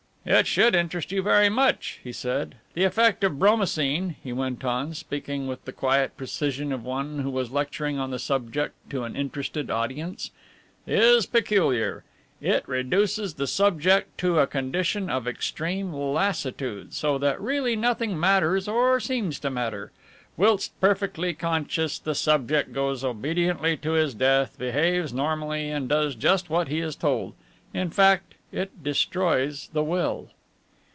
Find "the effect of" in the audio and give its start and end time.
2.75-3.39